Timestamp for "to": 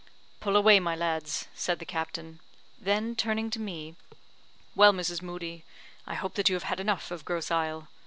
3.51-3.59